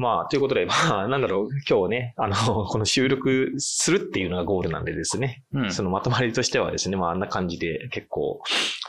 [0.00, 2.34] まあ、ということで、まあ、 なんだろう、今日ね、あの、
[2.70, 5.72] この収録するっていうのがゴールなんでですね、うん。
[5.72, 8.40] そのまとまりとしてはですね、まあ、あんな感じで結構、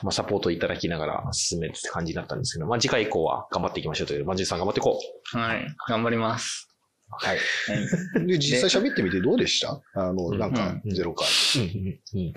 [0.03, 4.99] まあ、サポートいただきながら進めるって感じだったんですけど、まあ、次回以降は頑張っていきましょうという、まあ、じゅうさん頑張っていこ
[5.33, 5.37] う。
[5.37, 5.65] はい。
[5.87, 6.67] 頑張ります。
[7.11, 8.27] はい。
[8.27, 9.81] で、実際喋ってみてどうでした？
[9.95, 11.27] あの、なんかう、んゼロ回。
[11.55, 12.33] うんうんうん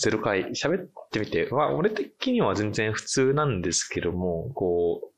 [0.00, 5.15] ゼロ回喋ってみて、まあ、俺的には全然普通なんですけども、こう、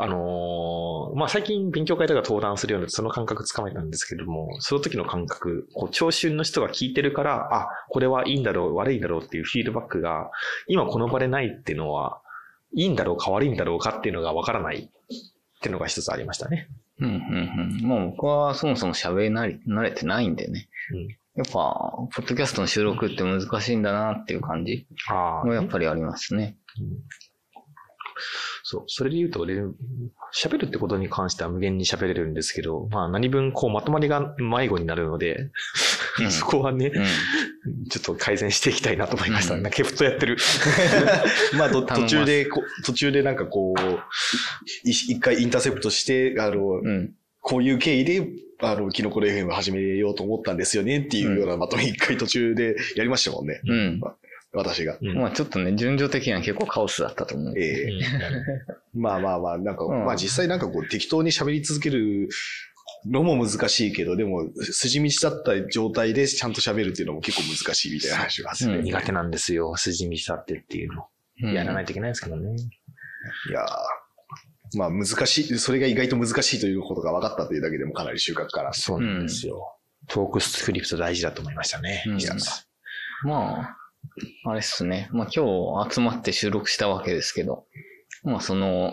[0.00, 10.30] あのーまあ、最近勉強会とか登壇するようなその感覚つかめたんですけども、その時の感覚、こう、聴衆の人が聞いてるから、あ、これはいいんだろう、悪いんだろうっていうフィードバックが、
[10.68, 12.20] 今この場でないっていうのは、
[12.74, 14.88] いいんだろうか悪いんだろうかっていうのがわからないっ
[15.60, 16.68] ていうのが一つありましたね。
[17.00, 17.86] うん、うん、うん。
[17.86, 20.68] もう僕はそもそも喋りなり慣れてないんでね。
[20.92, 26.56] うんやっぱ、ポッドキャストの収録って難しいんだなっていう感じあもやっぱりありますね。
[28.70, 28.84] そう。
[28.86, 29.62] それで言うと、俺、
[30.36, 35.50] 喋るってことに関しては無限に喋れるんですけど、まあ何分こうまとまりが迷子になるので、
[36.20, 37.04] うん そこはね、うん。
[37.88, 39.54] ちょっと改善していきたいなと思いました。
[39.54, 40.36] うんなんかケフトやってる。
[41.56, 43.80] まあ、途中でこ、途中でなんかこう、
[44.86, 47.14] い一回インターセプトして、あの、うん。
[47.40, 48.28] こういう経緯で、
[48.60, 53.62] あの、キノコレ FM 始めようと思ったんですよねっていうようなまとめ一回途中でやりましたもんね。
[53.66, 54.00] うん。
[54.58, 54.98] 私が。
[55.00, 57.58] うんまあちょっとね、順序的には結構カオスだったと思う。
[57.58, 58.00] ええ
[58.94, 62.28] まあまあまあ、なんか、うんまあ実際なんかこう適当に喋り続ける
[63.06, 69.76] のも難しいけど、でも筋道だった状態でちゃんと喋るっていうのも結構難しいみたいな話があって、うん苦手なんですよ。
[69.76, 71.06] 筋道だってっていうの。
[71.42, 72.56] うんやらないといけないですけどね。
[72.56, 73.66] いやー
[74.76, 78.72] まあ難しい、それが意外と難しいということが分かったというだけでもかなり収穫から。
[78.72, 79.78] そうなんですよ。
[80.08, 82.02] トークスクリプト大事だと思いましたね。
[82.06, 82.66] うん一つ
[83.24, 83.76] まあ、
[84.44, 85.08] あれっすね。
[85.12, 85.44] まあ今
[85.84, 87.66] 日集まって収録したわけですけど、
[88.22, 88.92] まあその、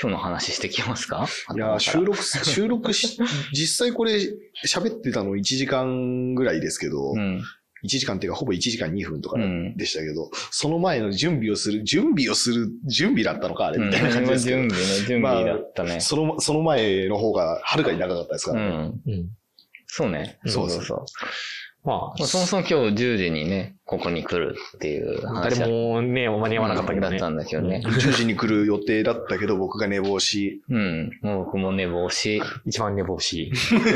[0.00, 1.26] 今日の話してきますか？
[1.54, 3.18] いやー収録、収録し、
[3.52, 4.18] 実際これ
[4.66, 7.42] 喋ってたの1時間ぐらいですけど、うん。
[7.84, 16.00] 1時間っていうかほぼ1時間2分とかうんでしたけど、その前の準備をする、準備をする、準備だったのかあれみたいな感じですけど、準備ね、準備だったね。
[16.00, 18.66] その、その前の方がはるかに長かったですから、ね
[19.06, 19.12] うん。
[19.12, 19.28] うん。
[19.86, 20.38] そうね。
[20.46, 21.04] そうそうそう。
[21.86, 27.10] ままあ、そもそも今日10時にね、ここに来るっていうあ、話誰もね、間に合わなかったけどね。
[27.10, 27.80] だったんだけどね。
[27.84, 31.12] 10時に来る予定だったけど、僕が寝坊し、うん。
[31.22, 33.52] もう僕も寝坊し、一番寝坊し。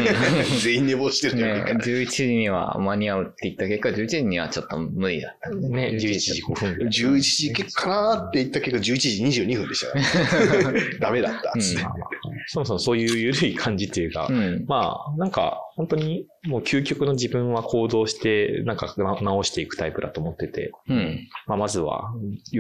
[0.63, 1.79] 全員寝坊してるじゃね、ん。
[1.79, 6.93] 11時には間に合うって言った結果、11時にはちょっと無理だったんでね、11時5分ぐらい。
[6.93, 10.81] 11時かなーって言った結果、11時22分でしたから、ね。
[11.01, 11.83] ダメだったっつって。
[11.83, 12.09] まあまあ
[12.47, 14.65] そもそもそういう緩い感じっていうか、うん。
[14.67, 21.27] まあ、なんか、本当に、もう究極の自分は行動して、なんかな直していくタイプだと思ってて、うん。
[21.47, 22.13] まあ、まずは、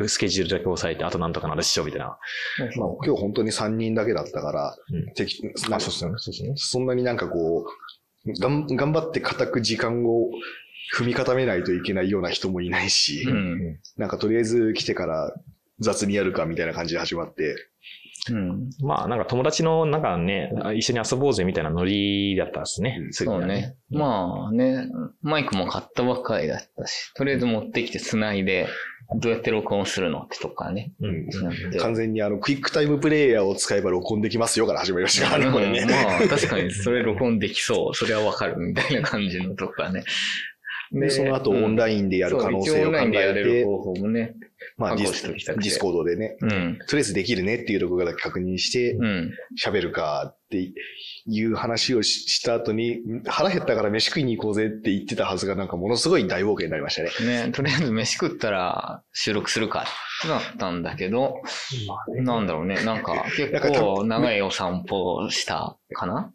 [0.07, 2.07] スケジュールだけ抑えて、あとなんとかなるっしょ、みたいな。
[2.07, 2.19] まあ、
[3.05, 6.13] 今日本当に3人だけだったから、うん適なんかそうですね。
[6.17, 6.53] そうですね。
[6.57, 7.67] そんなになんかこ
[8.25, 10.31] う、がん頑張って固く時間を
[10.97, 13.81] 踏み固めないといけないような人もいないし、うん。
[13.99, 15.35] なんかとりあえず来てから
[15.79, 17.55] 雑にやるかみたいな感じで始まって、
[18.29, 18.71] うん。
[18.83, 23.01] まあ、なんか友達の、なんかね、一緒に遊ぼうぜみたいなノリだったですね。
[23.11, 23.77] そうね。
[23.91, 24.89] まあね、
[25.23, 28.69] マイクも買ったばっかりだったし、とりあえず持ってきて繋いで、
[29.17, 30.93] どうやって録音するのってとかね。
[31.01, 31.29] うん。
[31.79, 35.81] 完全にあの、クイックタイムプレイヤーを使えば録音できますよから始まりましたからね、これね。
[35.81, 37.95] うんまあ、確かにそれ録音できそう。
[37.95, 40.05] それはわかるみたいな感じのとかね。
[40.93, 44.35] で、その後オンラインでやる可能性を考そう一応オンラインでやれえて、る方法もね。
[44.77, 46.79] まあディスディスコードでね、うん。
[46.89, 49.31] とりあえずできるねっていうところだけ確認して、うん。
[49.63, 50.73] 喋るかって
[51.27, 57.47] いう話をしした後に、腹減ったから飯食いに行こうぜって言ってたはずが、なんかものすごい大冒険になりましたね。
[57.47, 59.87] ね、とりあえず飯食ったら収録するか
[60.21, 61.41] ってなったんだけど、
[62.23, 66.33] なんだろうね、なんか結構長いお散歩をしたかな？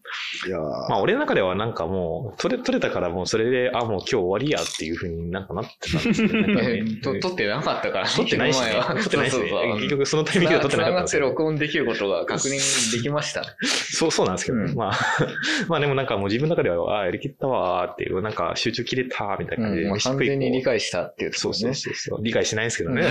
[0.48, 0.62] いやー。
[0.62, 6.84] まあ、俺の中ではなんかもう、取れ、取れたからもうそれで、あ、もう今日終わりやっていうふうになんかなってたんですけど、ね。
[7.02, 8.06] と撮ってなかったから。
[8.06, 8.72] ね、撮ってないしね。
[8.72, 9.04] この前は。
[9.04, 9.52] 撮ってないしね。
[9.76, 11.40] 結局そのタイミングでは撮ってなかったんですつながってよ。
[11.40, 13.44] 録音できることが確認できました。
[13.64, 14.76] そう、そうなんですけど、うん。
[14.76, 14.98] まあ、
[15.70, 19.92] まあでもなんかもう自分の中では、あ、やりきったわーっていう、なんか集中切れたみたいな感じで、うん。
[19.92, 21.76] まあ、完全に理解解したっていうとこそうそう。
[21.76, 22.24] そうそう。
[22.24, 23.04] 理解してないんですけどね。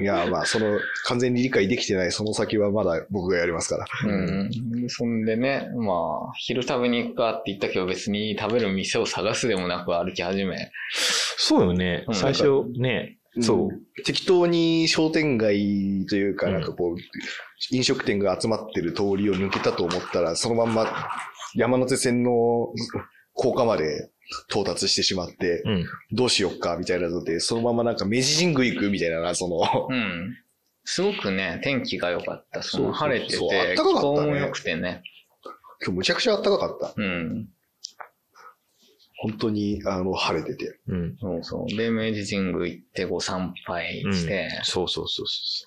[0.00, 3.86] いやーまあ、その、完全に理解できてないその先はまだ僕がやりますから。
[4.04, 4.50] うん。
[4.88, 5.92] そんでね、ま
[6.30, 10.70] あ、昼食べに行くかって言ったけど別に食べる店を探すでもなく歩き始め。
[11.38, 12.10] そうよねう。
[12.12, 13.72] ん最初ね、そう。
[13.72, 16.96] ん適当に商店街というか、うんなんかこう、
[17.74, 20.86] 飲食店が集まってる通りを抜けたと思ったら、そのまんま
[21.54, 22.30] 山手線の
[23.34, 24.10] 高架まで
[24.48, 25.86] 到達してしまって、うん。
[26.12, 30.36] どうしよっかみたいなので、そのままなんか明治神宮行くみたいな、その、うん。
[30.84, 32.62] すごくね、天気が良かった。
[32.62, 35.02] その晴れてて、そうそうそうあ気ったかかったね候も良くてね。
[35.84, 36.94] 今日むちゃくちゃ暖かかった。
[36.96, 37.48] うん。
[39.18, 40.78] 本当に、あの、晴れてて。
[40.88, 41.16] うん。
[41.18, 41.76] そうそう。
[41.76, 45.64] で、明治神宮行ってご参拝して、そうそうそうそ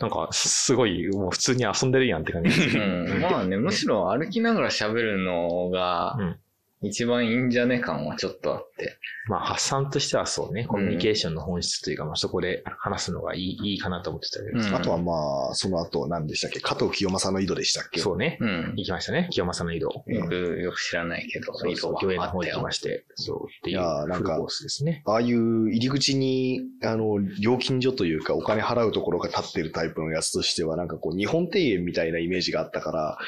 [0.00, 0.02] う。
[0.02, 2.50] なんか、すごい、もう普通に遊んでるやんって感じ。
[2.50, 3.20] うん。
[3.20, 6.36] まあね、むしろ歩きながら喋るのがうん、
[6.82, 8.96] 一番いいんじゃね感はちょっとあって。
[9.28, 16.60] まあ発散としてはそうね、コミュニケーションの本質というか、まあそこで話すのがいいいいかなと思ってたけど、うんあとはまあ、その後何でしたっけ？
[16.60, 18.00] 加藤清正の井戸でしたっけ？
[18.00, 18.74] そうね、うん。
[18.76, 19.86] 行きましたね、清正の井戸。
[19.86, 22.72] よく、よく知らないけど、そうそう、移動御苑のはあったよ方に行きま。
[22.72, 25.02] して、そうっていういやーなんかフルコースですね。
[25.06, 33.18] ああいう入り口に、あの、料金所というか、お金払うところが立ってるタイプのやつとしては、なんかこう、日本庭園みたいなイメージがあったから、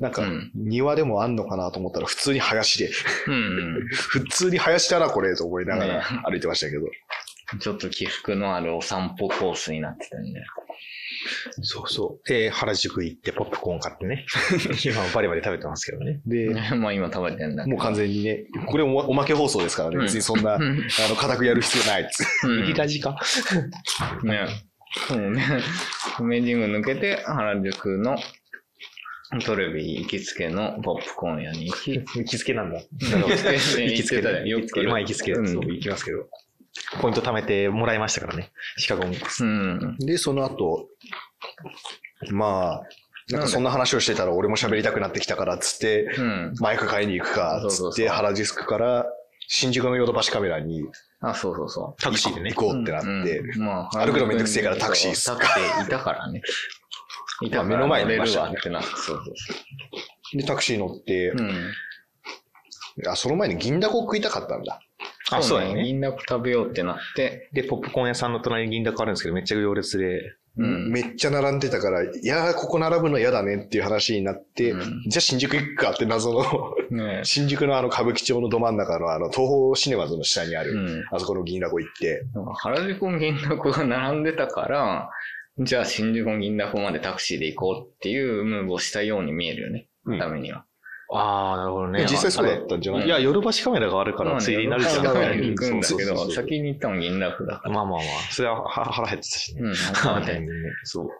[0.00, 2.90] なんかうん、庭でもあんのかなと思ったら、普通に林で、
[3.26, 6.82] うん 普通に林だな、これ、と思いながねら歩いてましたけど。
[7.52, 7.58] うん。
[7.58, 10.40] ちょっと起伏のあるお散歩コースになってたんで。
[11.62, 12.28] そうそう。
[12.28, 14.24] で、原宿行ってポップコーン買ってね。
[14.86, 16.20] 今バリバリ食べてますけどね。
[16.24, 17.66] で、 まあ今食べてんだ。
[17.66, 22.46] もう完全にね、これおおまけ放送ですからね、うん別にそんな、あうんの、固くやる必要ないっつ。
[22.46, 23.16] うんいい感じか？
[24.22, 24.46] ね。
[25.08, 25.44] そうね。
[26.20, 28.16] 明治宮抜けて、原宿の
[29.44, 32.80] トレビ行きつけのポップコーン屋に行き、 行きつけなんだ。
[32.80, 33.28] 行
[33.86, 34.58] 行きつけだよ。
[34.58, 36.28] よく来るまあ行きつけ、うんそう行きますけど。
[37.00, 38.50] ポイント貯めてもらいましたからね。
[38.76, 39.16] シカゴに。
[39.40, 39.96] うん。
[39.98, 40.88] で、その後、
[42.30, 46.54] まあ、なんかそんな話をしてたら俺も喋りたくなってきたからっつって、うん。
[46.60, 49.06] マイク買いに行くかっつって、原宿から
[49.48, 50.84] 新宿のヨドバシカメラに
[51.20, 52.52] あ、そうそうそタクシーでね。
[52.52, 56.40] 行こうってなって、うんまあ、歩くのめんどくせえからタクシーっすタクシーいたからね。
[57.42, 59.14] いた目の前にいましたなって、そうそ
[60.34, 61.46] うで、タクシー乗って、そう。
[61.46, 63.08] うん。
[63.08, 64.80] あ、その前に銀だこ食いたかったんだ。
[65.32, 65.84] あ、そうだよね。
[65.84, 70.34] 銀だこ食べようってなって、で、ポップコーン屋さんの隣に銀だこあるんですけど、めっちゃ行列で。
[70.56, 70.90] うん。
[70.90, 81.04] めっちゃ並んでたから、いやー、ここ並ぶの嫌だねっていう話になって、うんじゃあ新宿行くかって謎の、ね新宿のあの歌舞伎町のど真ん中のあの東宝シネマズの下にある、うん。
[81.12, 82.24] あそこの銀だこ行って、
[82.56, 85.10] 原宿の銀だこが並んでたから、
[85.60, 89.88] じゃあ新宿の銀だこまでタクシーで行こうっていうムーブをしたように見えるよね。
[90.06, 90.64] うんためには。
[91.12, 92.06] ああ、なるほどね。
[92.08, 95.04] 実際そうだったんじゃないいや、ヨドバシカメラがあるから、ついでになるじゃん。
[95.04, 97.74] まあね行くんだけど、そうそうそうそう先に行ったの銀だこだから。
[97.74, 99.62] まあまあまあ、それはは腹減ってたしね。
[99.62, 99.74] うん。
[100.84, 101.10] そう。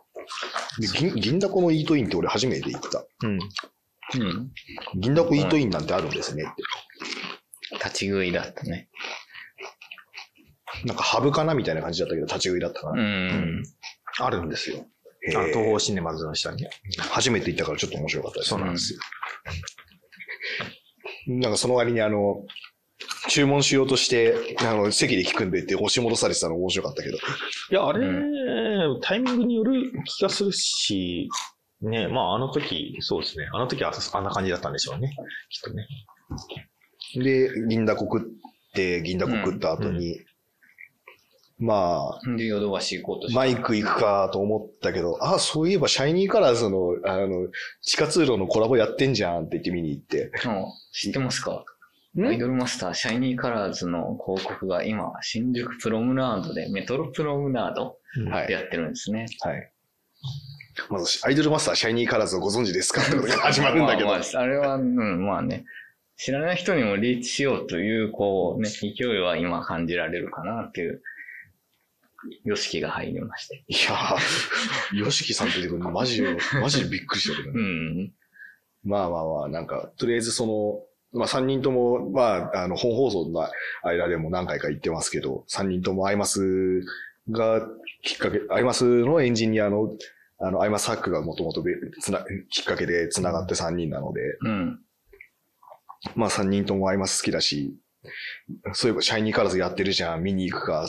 [0.80, 3.04] で銀銀だこのイートインって俺初めて行った。
[3.24, 3.32] うん。
[3.32, 4.50] うん。
[4.94, 6.62] 銀だこイートインなんてあるんですねって。
[7.74, 8.88] 立ち食いだったね。
[10.84, 13.02] なんかハブかなみたいな感じだったけど、立ち食いだったかうな。
[13.02, 13.62] ん。
[14.20, 14.86] あるんですよ。
[15.34, 16.70] あの、東宝シネマズの下にね。
[17.10, 18.48] 初めて行ったからちょっと面白かったです。
[18.50, 19.00] そうなんですよ。
[21.26, 22.44] なんかその割にあの、
[23.28, 27.16] 注文しようとして、あの、席で聞くんでって押し戻されてたの面白かったけど。
[27.16, 27.20] い
[27.70, 31.28] や、あれ、うタイミングによる気がするし、
[31.82, 33.48] ね、まああの時、そうですね。
[33.52, 35.14] あの時はあんな感じだったんでしょうね。
[35.48, 35.86] きっとね。
[37.16, 40.20] で、銀だこ食って、銀だこ食った後に、
[41.60, 43.32] まあ、で、ヨドバシ行こうと。
[43.34, 47.48] マイク行くかと思ったけど、あ、そういえばシャイニーカラーズの、あの、
[47.82, 50.32] 地下通路のコラボやってんじゃんって言って見に行って。
[50.46, 51.64] あ知ってますか？
[52.18, 52.24] ん？
[52.26, 57.98] アイドルマスター、シャイニーカラーズの広告が今、新宿プロムナードで、メトロプロムナード
[58.30, 59.26] はいでやってるんですね。
[59.40, 59.72] はい。
[60.88, 64.08] まず、アイドルマスターシャイニーカラーズをご存知ですかってことが 始まるんだけど。
[64.08, 65.66] まあまああれは、うん、まあね、
[66.16, 71.02] 知らない人にもリーチしようという、こうね、勢いは今感じられるかなっていう、
[72.44, 73.64] よしきが入りまして。
[73.68, 78.04] いやー、ヨシキさん出てくるのマジで、マジでびっくりしたけどうね。
[78.04, 78.12] ん。
[78.84, 80.46] まあまあまあ、なんか、とりあえずそ
[81.12, 83.48] の、まあ3人とも、まあ、あの、本放送の
[83.82, 86.82] 間でも何回か言ってますけど、3人ともアイマス
[87.30, 87.66] が
[88.02, 89.90] きっかけ、アイマスのエンジニアの、
[90.38, 91.62] あの、アイマスハックがもともと
[92.00, 94.80] つな、きっかけで繋がって3人なので、うん。
[96.14, 97.76] まあ3人ともアイマス好きだし、
[98.72, 100.88] そういえばシャイニーカラーズやってるじゃん、見に行くか。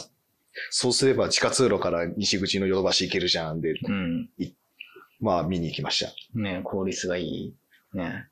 [0.70, 4.30] そうすれば地下通路から西口のヨドバシ行けるじゃんで、うん。
[5.20, 6.12] まあ見に行きました。
[6.40, 7.54] ね効率がいい。
[7.94, 8.28] ね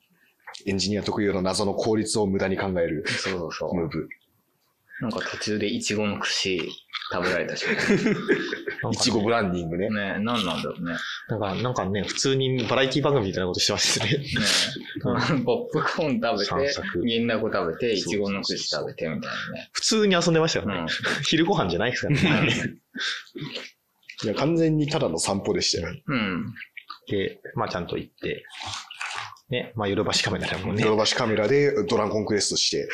[0.66, 3.76] エンジニア特有の謎の効率を無駄に考えるそうそうそう。
[3.76, 4.10] ムーブ。
[5.02, 6.60] なんか途中でイチゴの串
[7.12, 7.66] 食べられたし。
[8.92, 9.90] いちごブランディングね。
[9.90, 10.96] 何なんだろうね。
[11.30, 14.06] なんか、なんかね、普通にバラエティ番組みたいなことしてますね。
[14.06, 19.70] ねポップコーン食べて散策、銀だこ食べて、イチゴの串食べてみたいなね。
[19.72, 20.76] 普通に遊んでましたよね。
[20.76, 20.88] うん
[21.24, 22.50] 昼ご飯じゃないですからね。
[24.24, 25.96] いや、完全にただの散歩でしたよ。
[26.08, 26.54] うん。
[27.08, 28.44] で、まあちゃんと行って。
[29.50, 30.90] ね、まあ、ヨドバシカメラだもんねヨ。
[30.90, 32.88] ドバシカメラでドラゴンクエストして、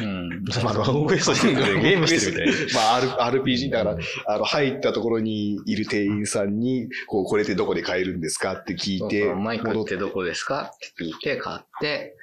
[0.00, 0.44] うん。
[0.64, 2.74] まあ、ドラゴンクエストしてるゲームしてるみたいな。
[2.74, 12.16] まあ、R- RPG だから、あの、入ったところにいる店員さんに、こう、これってどこで買えるんですかって聞いて、マイク戻ってどこですかって聞いて、買って、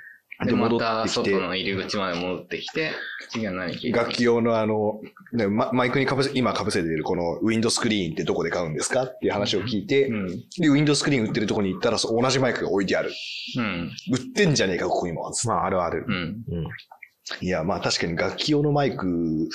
[0.45, 2.91] で、でま戻ったてきて外の入り口まで戻ってきて、
[3.29, 5.01] 次は何聞いた楽器用のあの、
[5.33, 10.27] ねママイクにかぶせ、今かぶせているこのウィンドスクリーンってどこで買うんですかっていう話を聞いて、うん。
[10.57, 13.12] で、ウィンドスクリーン売ってるところに行ったら、そう同じマイクが置いてある。
[13.57, 13.91] うん。
[14.12, 15.31] 売ってんじゃねえか、ここにも。
[15.45, 16.12] まあ、あるあるう。
[16.12, 16.43] ん。
[16.50, 16.67] うん。
[17.41, 19.50] いや、まあ確かに楽器用のマイク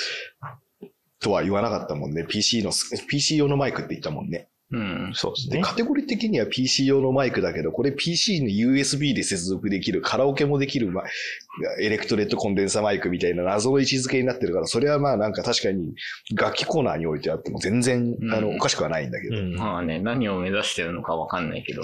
[1.21, 2.25] とは言わなかったもんね。
[2.27, 2.73] PC の、
[3.09, 4.49] PC 用のマイクって言ったもんね。
[4.71, 5.11] うん。
[5.11, 5.63] で、そうですね。
[5.63, 15.95] カテゴリー的には PC 用のマイクだけど、これ PC に USB で接続できる、カラオケもできるマイエレクトレットコンデンサマイクみたいな謎の位置づけになってるから、それはまあなんか確かに
[16.35, 19.37] 楽器コーナーに置いてあっても全然、うんあの、おかしくはないんだけど。
[19.37, 19.55] うん。
[19.55, 21.83] まあね、何を目指してるのかわかんないけど、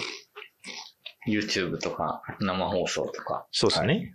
[1.27, 4.15] YouTube とか生放送とか、そうですね。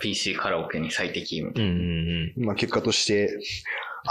[0.00, 3.38] PC カラオケに最適みたいうんうんまあ結果として、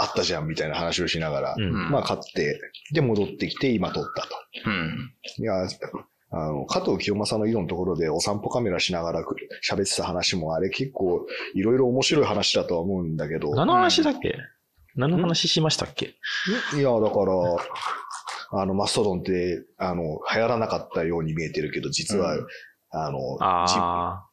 [0.02, 1.90] あったじゃんみたいな話をしながら、うん。
[1.90, 2.60] まあ買って、
[2.92, 4.28] で戻ってきて今撮ったと。
[4.68, 4.72] な。
[4.72, 5.14] うん。
[5.38, 5.68] いや、
[6.30, 9.22] あの、加藤清正の色のところでお散歩カメラしながら
[9.68, 13.54] 喋ってた話もあれ結構いろいろ面白い話だとは思うんだけど。
[13.54, 14.36] 何の話だっけ？
[14.94, 16.14] 何の話しましたっけ？
[16.76, 22.46] いや、だから、あの、マストドンって、あの、流行らなかったように見えてるけど、実は、うん
[22.90, 24.27] あの、あ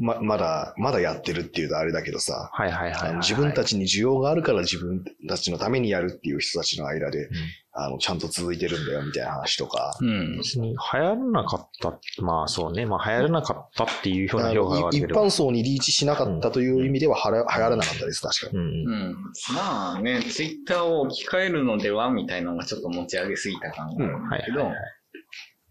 [0.00, 7.28] ま、まだ、まだやってるっていうとあれだけどさ、あ、はいはいはいはい自分たちに需要があるから自分たちのためにやるっていう人たちの間で、
[7.72, 10.38] あの、ちゃんと続いてるんだよみたいな話とか、うん。
[10.38, 11.98] 別に流行らなかった。
[12.22, 12.84] まあそうね。
[12.84, 15.22] まあ流行らなかったっていうようなあ評価があるけど。
[15.22, 18.58] 般層にリーチしなかったという意味でははら流行らなかったです、確かに。
[18.58, 18.94] うんう。
[19.12, 19.16] ん。
[19.54, 24.99] まあね、ツイッターを置き換えるのではみたいなのがちょっと持ち上げすぎた感があるんだけど、はいはいはい。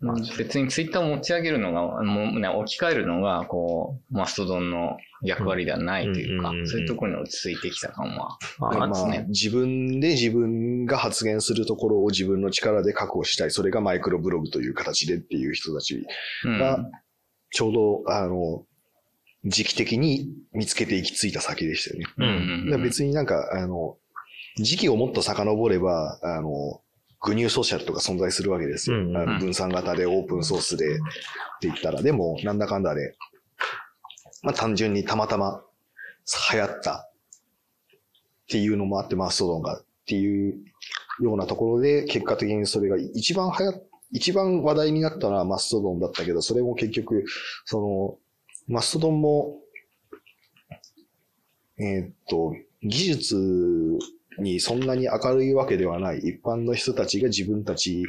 [0.02, 8.38] まあうん別にツイッターを持ち上げるのが、もうね、置き換えるのが、こう、マストドンの役割ではないというかうんうんうんう、んそういうところに落ち着いてきた感は。
[8.60, 13.52] まあ、まあですね自分で自分が発言するところを自分の力で確保したい。
[13.52, 16.06] それがマイクロブログという形でっていう人たち
[16.46, 16.60] うん。
[16.60, 16.80] が、
[17.52, 18.66] ちょうど、あの、
[19.46, 22.72] 時期的に見つけて行き着いた先でしたよね。
[22.72, 23.98] うん別になんか、あの、
[24.58, 26.82] 時期をもっと遡れば、あの、
[27.22, 28.98] グニューソーシャルとか存在するわけですよ。
[28.98, 31.04] うんうん分散型でオープンソースでって
[31.62, 33.16] 言ったら、でも、なんだかんだで、
[34.42, 35.64] まあ単純にたまたま
[36.54, 37.12] 流行ったっ
[38.50, 40.64] ていうのもあって、マストドンがっていう
[41.22, 47.26] ようなところで、結果的にそれが一番流行っ一番話題になったのはマストドンだったけど、それも結局、
[47.66, 48.20] そ
[48.68, 49.58] の、マストドンも、
[51.78, 54.00] えーっと、技術
[54.40, 58.06] にそんなに明るいわけではない一般の人たちが自分たち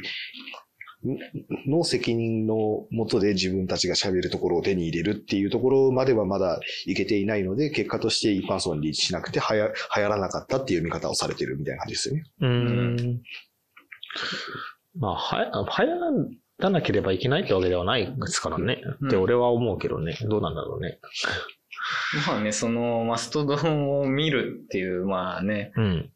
[1.67, 12.23] の責任のもとで自分たちが喋るところを手に入れるっていうところまではまだいけていないので、結果として一般層にリーチしなくてはや流行らなかったっていう見方をされてるみたいな感じですよね。
[12.41, 13.21] うーん。
[14.99, 18.81] まあ、はや、流行らなければいけないってわけではないですからね。
[19.01, 20.17] うんって俺は思うけどね。
[20.21, 20.99] どうなんだろうね。
[22.27, 26.11] まあね、そのマストドンを見るっていう、まあね、うん。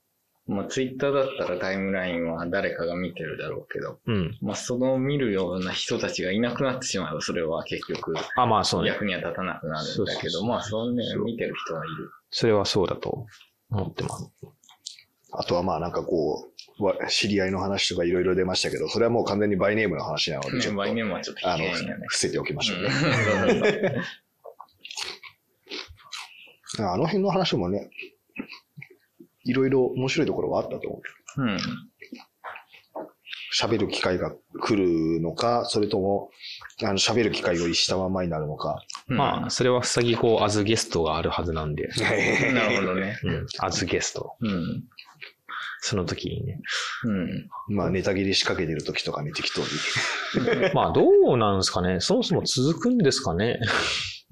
[0.47, 4.37] まあツイッターだったらタイムラインは誰かが見てるだろうけど、うん。
[4.41, 8.89] マストドンを見るような人たちがいなくなってしまえば、それは結局あ、まあそうね。
[8.89, 12.11] 役には立たなくなるんだけど、そうそうそうまあそうねそう、見てる人はいる。
[12.29, 13.25] それはそうだと
[13.71, 14.31] 思ってます。
[15.31, 16.47] あとはまあなんかこ
[16.79, 22.85] う、わ知り合いの話とかいろいろ出ましたけど、それはもう完全にバイネームの話なので、ちょっね、とバイネームはちょっとあの伏せておきましょうね。
[22.85, 24.03] うんそうそう
[26.67, 27.89] そうあの辺の話もね、
[29.45, 31.01] いろいろ面白いところがあったと思
[31.37, 31.41] う。
[31.41, 31.57] うん。
[33.57, 36.29] 喋る機会が来るのか、それとも、
[36.83, 38.83] あの、喋る機会をしたままになるのか。
[39.07, 41.89] まあ、それは塞ぎこう、アズゲストがあるはずなんで。
[41.89, 43.17] あ、 なるほどね。
[43.23, 43.45] うん。
[43.59, 44.35] アズゲスト。
[44.41, 44.83] うん。
[45.79, 46.59] その時にね。
[47.05, 47.49] うん。
[47.67, 49.67] まあ、ネタ切り仕掛けてる時とかに適当に。
[50.73, 51.99] まあ、どうなんですかね。
[52.01, 53.59] そもそも続くんですかね。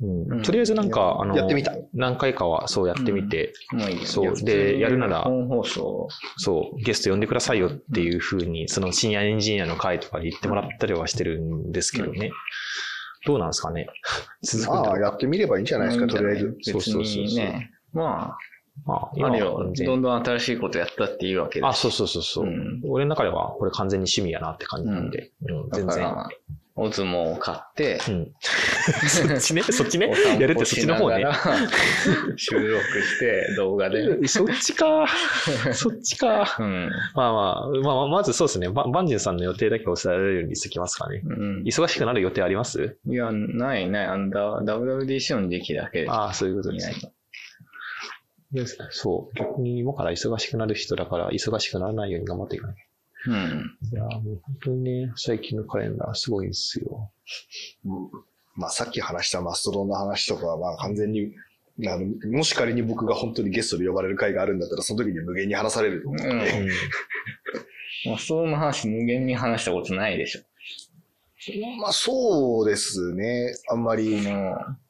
[0.02, 0.32] うん。
[0.32, 1.74] うんとりあえずなんか、あの、やってみた。
[1.94, 4.06] 何回かはそうやってみて、もういいよ。
[4.06, 4.44] そう。
[4.44, 6.08] でやるなら本放送。
[6.38, 12.32] そう、ゲスト呼んでくださいよっていうふうに、そのシニアエンジニアの会とかで言ってもらったりはしてるんですけどね。
[13.26, 13.88] どうなんですかね。
[14.44, 15.02] 続くあ、ろう。
[15.02, 16.58] やってみればいいんじゃないですか、とりあえず。
[16.74, 17.72] 別にね。
[17.94, 18.36] ま
[18.86, 19.72] まあ、あ、るよ。
[19.86, 26.14] どんどん新しいことやったっていうわけだあ、しそうそうそうそう、うん俺の中ではこれ完全に趣味やなって感じなんで、うん全然。
[26.76, 28.32] オズモを買って、うん。
[29.08, 31.24] そっちね、そっちねやるってそっちの方ね
[32.36, 34.28] 収録して動画で。
[34.28, 35.06] そっちか。
[35.74, 36.58] そっちか。
[36.60, 36.90] うん。
[37.14, 38.70] まあまあ、まあまあ、まずそうですね。
[38.70, 41.22] ババンジンさんの予定だけお伝えられるようにしてきますかね。
[41.24, 42.98] うん、忙しくなる予定あります？
[43.06, 44.06] いや、ないない。
[44.08, 46.10] あんだ、WWDC の時期だけで。
[46.10, 46.96] ああ、そういうことですね
[48.92, 49.38] そう。
[49.38, 52.76] 逆に今から忙しくなる人だから、忙しくならないように頑張っていかない。
[53.26, 53.78] うん。
[53.92, 57.12] いやー、もう本当にね、最近のカレンダーすごいんですよ。
[58.56, 61.34] まあさっき話したマストドンの話とかは、まあ完全に、
[61.88, 66.70] あの、もし仮に僕が本当にゲストで呼ばれる回があるんだったら、その時に無限に話されると思ううんんで、うん。
[68.06, 70.42] まあ、その話無限に話したことないでしょ。
[71.82, 73.54] まあそうですね。
[73.70, 74.22] あんまり、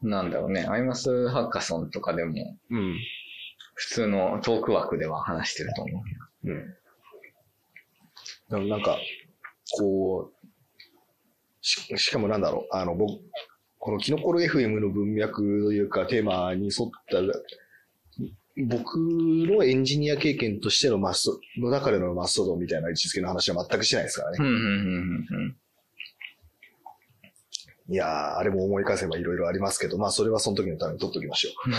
[0.02, 3.00] なんだろうね、アイマスハッカソンとかでも、うん。
[3.84, 6.04] 普通のトーク枠では話してると思
[6.46, 6.50] う。
[6.50, 6.74] うん。
[8.50, 8.98] でもなんか、
[9.78, 10.34] こう、
[11.62, 13.22] ししかもなんだろう、あの、僕、
[13.80, 17.18] このキノコロ FM の文脈というかテーマに沿った、
[18.66, 24.44] 僕のエンジニア経験としてのマスト、の中でのマストドンみたいな位置づけの話は全くしてないですからねう。
[24.44, 24.54] ん、うん、
[25.30, 25.58] うん、
[27.90, 31.50] いやー、あれも思い返せばいろいろありますけど、まあそれはその時のために取っときましょ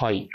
[0.00, 0.28] はい。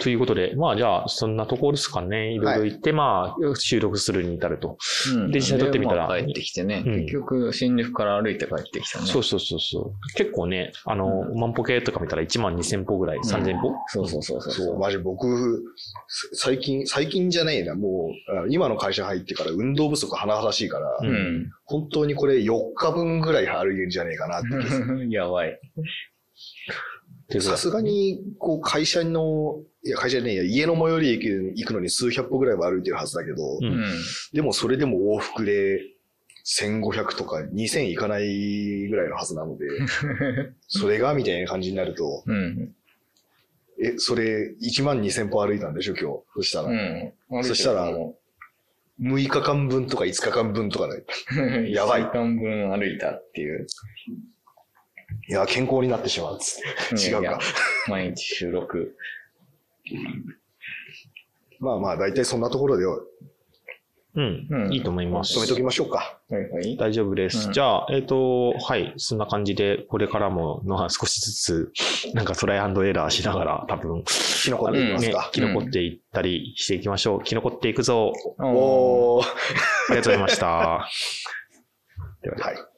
[0.00, 2.32] ということで、まあじゃあ、そんなところですかね。
[2.32, 4.78] いろいろ言って、まあ、収録するに至ると。
[5.14, 5.32] うん。
[5.32, 9.06] で実際撮ってみたら帰ってきてね、うん結局、新宿から歩いて帰ってきたね。
[9.06, 10.14] そうそうそうそう。
[10.16, 14.40] 結構ね、あの、万歩計とか見たら1万2000歩ぐらい、3000歩、そうそうそうう。
[14.42, 14.52] そう。
[14.52, 15.64] そう、マジ僕、
[16.34, 21.50] 最近、最近じゃねえな、もう、あ今の会社入ってから運動不足甚だしいから、ううん。
[21.64, 25.10] 本当にこれ4日分ぐらい歩いてんじゃねえかなって。
[25.12, 25.60] やばい。
[27.38, 33.84] さすがに、こう、会社の、いや、会社ねえや、家の最寄り駅に行くのに数百歩ぐらいは歩いてるはずだけど、うんうん。
[34.32, 35.80] でもそれでも往復で
[36.44, 39.66] 1500とか2000いかないぐらいのはずなので、
[40.66, 42.74] それがみたいな感じになると、うん。
[43.82, 46.24] え、それ1万2000歩歩いたんでしょ、今日？
[46.34, 46.68] そしたら。
[46.68, 47.44] うん。
[47.44, 48.18] そしたらも
[49.00, 51.04] 6日間分とか5日間分とかね。
[51.66, 53.66] う、 やばい1週間分歩いたっていう。
[55.28, 57.10] いや、健康になってしまうっつって。
[57.10, 57.40] 違うか。
[57.88, 58.96] 毎日収録。
[61.58, 62.84] まあまあ、大体そんなところで
[64.14, 65.38] うん、うんいいと思います。
[65.38, 66.18] 止めときましょうか。
[66.28, 66.76] はいはい。
[66.76, 67.46] 大丈夫です。
[67.48, 71.72] うんじゃあ、えっ、と、はい、そんな感じで、これからも、のは少しずつ、
[72.12, 75.30] なんかトライアンドエラーしながら、多分、キノコでいきますねか、。
[75.32, 77.18] 生き残っていったりしていきましょう。
[77.20, 78.12] 生き残っていくぞ。
[78.38, 79.24] おーおー。
[79.24, 79.28] あ
[79.90, 80.88] りがとうございました。
[82.22, 82.69] ではでははい。